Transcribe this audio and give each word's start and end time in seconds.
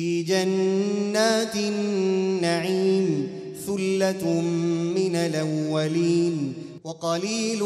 في 0.00 0.22
جنات 0.22 1.56
النعيم 1.56 3.28
ثلة 3.66 4.40
من 4.96 5.16
الأولين 5.16 6.52
وقليل 6.84 7.62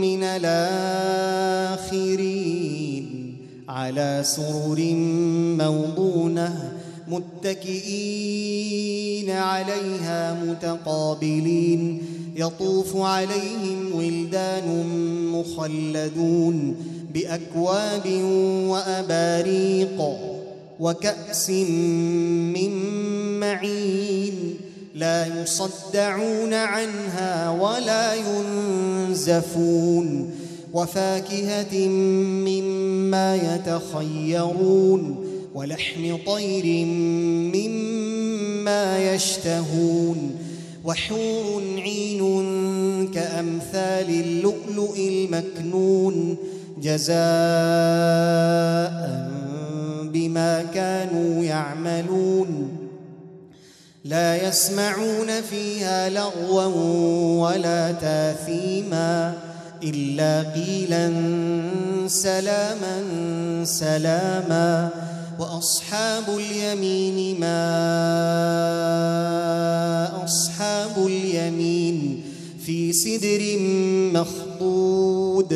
من 0.00 0.22
الآخرين 0.22 2.06
على 3.68 4.20
سرر 4.24 4.94
موضونة 5.58 6.72
متكئين 7.08 8.50
عليها 9.30 10.44
متقابلين 10.44 12.02
يطوف 12.36 12.96
عليهم 12.96 13.92
ولدان 13.94 14.86
مخلدون 15.32 16.76
بأكواب 17.14 18.22
وأباريق 18.68 20.02
وكأس 20.80 21.50
من 21.50 22.70
معين 23.40 24.54
لا 24.94 25.42
يصدعون 25.42 26.54
عنها 26.54 27.50
ولا 27.50 28.14
ينزفون 28.14 29.58
وفاكهة 30.72 31.88
مما 32.48 33.36
يتخيرون 33.36 35.24
ولحم 35.54 36.16
طير 36.26 36.86
مما 37.54 39.14
يشتهون 39.14 40.36
وحور 40.84 41.62
عين 41.78 42.22
كأمثال 43.14 44.10
اللؤلؤ 44.10 44.96
المكنون 44.96 46.36
جزاء 46.82 47.18
كانوا 50.74 51.44
يعملون. 51.44 52.78
لا 54.04 54.48
يسمعون 54.48 55.40
فيها 55.50 56.08
لغوا 56.08 56.64
ولا 57.48 57.92
تاثيما 57.92 59.34
إلا 59.82 60.52
قيلا 60.52 61.12
سلاما 62.08 63.02
سلاما. 63.64 64.88
وأصحاب 65.38 66.24
اليمين 66.28 67.40
ما 67.40 67.84
أصحاب 70.24 71.06
اليمين 71.06 72.22
في 72.66 72.92
سدر 72.92 73.58
مخضود 74.18 75.52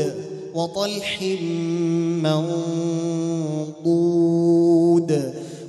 وطلح 0.54 1.22
منضود. 2.22 3.82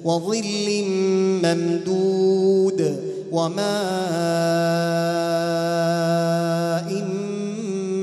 وظل 0.03 0.83
ممدود 1.43 2.79
وماء 3.31 3.63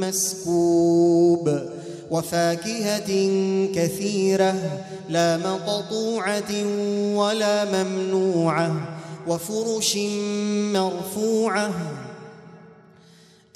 مسكوب 0.01 1.61
وفاكهة 2.11 3.11
كثيرة 3.75 4.55
لا 5.09 5.37
مقطوعة 5.37 6.53
ولا 7.15 7.65
ممنوعة 7.65 8.99
وفرش 9.29 9.99
مرفوعة 10.75 11.71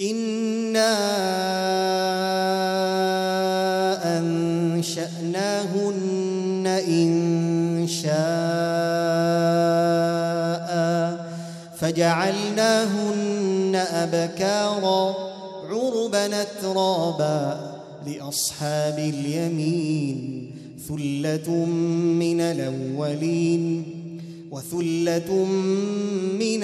إِنَّا 0.00 0.94
أنشأناهن 4.84 6.66
إن 6.88 7.88
شاء 7.88 8.14
فجعلناهن 11.78 13.74
أبكارا 13.92 15.14
عربا 15.70 16.44
ترابا 16.62 17.74
لأصحاب 18.06 18.98
اليمين 18.98 20.50
ثلة 20.88 21.50
من 22.20 22.40
الأولين 22.40 23.84
وثلة 24.50 25.44
من 26.38 26.62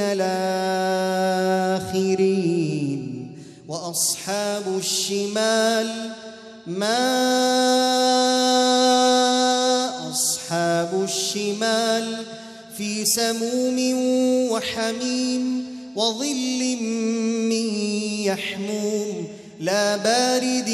الآخرين 1.78 2.20
وأصحاب 3.69 4.62
الشمال 4.78 6.10
ما 6.78 7.00
أصحاب 10.10 11.04
الشمال 11.04 12.16
في 12.76 13.04
سموم 13.04 13.78
وحميم 14.50 15.66
وظل 15.97 16.76
من 17.50 17.75
يحموم 18.25 19.26
لا 19.60 19.97
بارد 19.97 20.70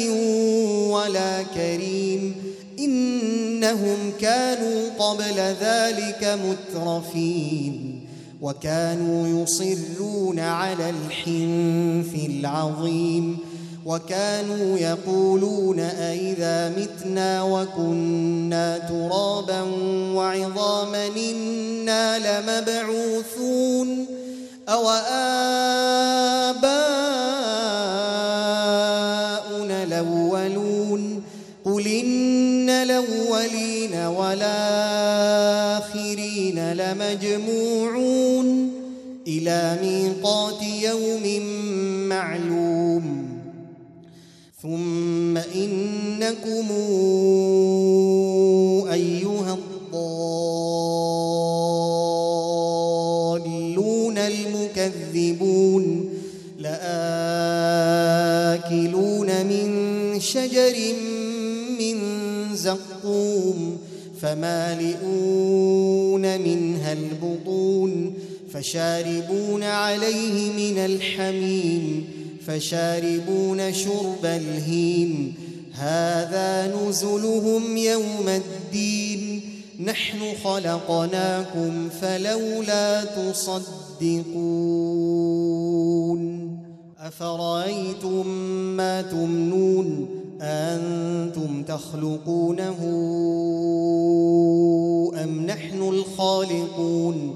ولا 0.89 1.43
كريم 1.43 2.35
إنهم 2.79 4.11
كانوا 4.21 4.89
قبل 4.99 5.37
ذلك 5.61 6.39
مترفين 6.45 8.05
وكانوا 8.41 9.43
يصرون 9.43 10.39
على 10.39 10.89
الحنث 10.89 12.25
العظيم 12.29 13.37
وكانوا 13.87 14.77
يقولون 14.79 15.79
أئذا 15.79 16.69
متنا 16.69 17.43
وكنا 17.43 18.77
ترابا 18.77 19.61
وعظاما 20.13 21.07
إنا 21.07 22.19
لمبعوثون 22.19 24.05
أو 24.69 24.89
آباؤنا 26.49 26.73
الأولون 29.83 31.23
قل 31.65 31.87
إن 31.87 32.69
الأولين 32.69 33.95
والآخرين 33.95 35.13
لمجموعون 36.73 38.47
إلى 39.27 39.77
ميقات 39.81 40.63
يوم 40.63 41.41
معلوم 42.09 43.26
ثم 44.67 45.37
إنكم 45.37 46.67
أيها 48.91 49.53
الضالون 49.53 49.77
المكذبون 54.17 56.09
لآكلون 56.59 57.05
من 59.45 59.69
شجر 60.19 60.75
من 61.79 61.97
زقوم 62.55 63.77
فمالئون 64.21 65.01
منها 66.41 66.93
البطون 66.93 68.13
فشاربون 68.53 69.63
عليه 69.63 70.51
من 70.51 70.77
الحميم 70.77 72.16
فشاربون 72.47 73.73
شرب 73.73 74.23
الهيم. 74.23 75.33
هذا 75.73 76.75
نزلهم 76.75 77.77
يوم 77.77 78.27
الدين. 78.27 79.41
نحن 79.85 80.19
خلقناكم 80.43 81.89
فلولا 82.01 83.03
تصدقون. 83.03 84.17
أفرأيتم 86.99 88.27
ما 88.77 89.01
تمنون؟ 89.01 90.07
أنتم 90.41 91.63
تخلقونه 91.63 92.77
أم 95.23 95.45
نحن 95.45 95.81
الخالقون؟ 95.81 97.35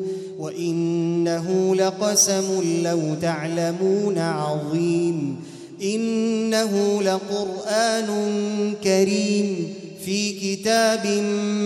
وإنه 0.41 1.75
لقسم 1.75 2.43
لو 2.83 2.99
تعلمون 3.21 4.17
عظيم. 4.17 5.35
إنه 5.83 7.01
لقرآن 7.01 8.09
كريم 8.83 9.73
في 10.05 10.31
كتاب 10.31 11.07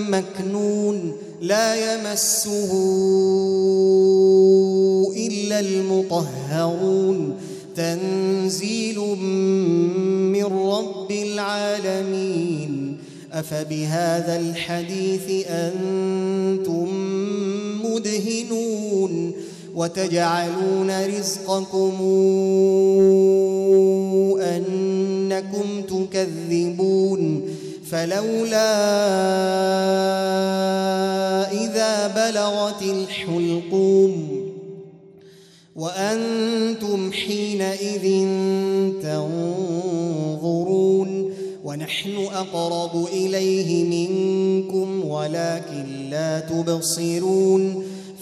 مكنون 0.10 1.14
لا 1.42 1.76
يمسه 1.76 2.72
إلا 5.18 5.60
المطهرون. 5.60 7.36
تنزيل 7.76 9.00
من 10.36 10.46
رب 10.46 11.12
العالمين. 11.12 12.98
أفبهذا 13.32 14.40
الحديث 14.40 15.46
أنتم 15.48 16.88
مدهنون؟ 17.86 18.65
وتجعلون 19.76 21.06
رزقكم 21.06 21.96
أنكم 24.42 25.82
تكذبون 25.82 27.42
فلولا 27.92 28.72
إذا 31.52 32.08
بلغت 32.08 32.82
الحلقوم 32.82 34.46
وأنتم 35.76 37.12
حينئذ 37.12 38.28
تنظرون 39.04 40.76
ونحن 41.64 42.16
أقرب 42.16 43.08
إليه 43.14 43.84
منكم 43.84 45.06
ولكن 45.08 46.10
لا 46.10 46.40
تبصرون 46.40 47.85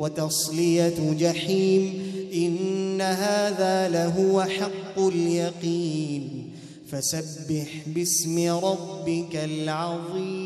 وتصلية 0.00 1.12
جحيم 1.20 2.02
إن 2.34 3.00
هذا 3.00 3.88
لهو 3.88 4.42
حق 4.42 4.98
اليقين 4.98 6.50
فسبح 6.90 7.68
باسم 7.86 8.48
ربك 8.50 9.36
العظيم 9.36 10.39